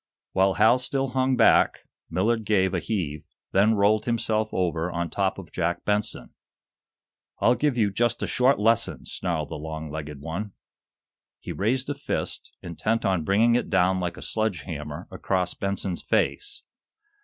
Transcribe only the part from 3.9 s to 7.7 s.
himself over on top of Jack Benson. "I'll